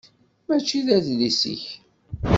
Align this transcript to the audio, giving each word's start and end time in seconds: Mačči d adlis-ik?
Mačči 0.47 0.79
d 0.85 0.87
adlis-ik? 0.97 1.65